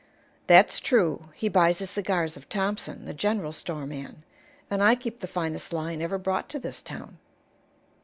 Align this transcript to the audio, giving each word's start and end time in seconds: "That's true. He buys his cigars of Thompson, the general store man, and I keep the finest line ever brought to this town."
"That's 0.47 0.79
true. 0.79 1.29
He 1.35 1.47
buys 1.47 1.77
his 1.77 1.91
cigars 1.91 2.35
of 2.35 2.49
Thompson, 2.49 3.05
the 3.05 3.13
general 3.13 3.51
store 3.51 3.85
man, 3.85 4.23
and 4.67 4.81
I 4.81 4.95
keep 4.95 5.19
the 5.19 5.27
finest 5.27 5.71
line 5.71 6.01
ever 6.01 6.17
brought 6.17 6.49
to 6.49 6.59
this 6.59 6.81
town." 6.81 7.19